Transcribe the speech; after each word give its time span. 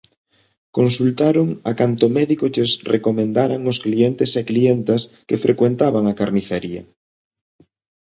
Consultaron 0.77 1.47
a 1.69 1.71
canto 1.81 2.05
médico 2.17 2.45
lles 2.55 2.71
recomendaran 2.93 3.61
os 3.71 3.77
clientes 3.85 4.31
e 4.41 4.47
clientas 4.51 5.01
que 5.27 5.41
frecuentaban 5.45 6.03
a 6.07 6.17
carnicería. 6.19 6.83